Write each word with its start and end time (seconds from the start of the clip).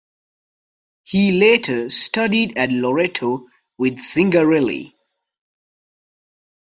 He 1.03 1.31
later 1.31 1.87
studied 1.91 2.57
at 2.57 2.71
Loreto 2.71 3.45
with 3.77 3.99
Zingarelli. 3.99 4.95